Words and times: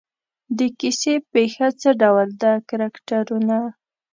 د 0.57 0.59
کیسې 0.79 1.13
پېښه 1.31 1.67
څه 1.81 1.89
ډول 2.01 2.27
ده 2.41 2.51
کرکټرونه. 2.69 3.57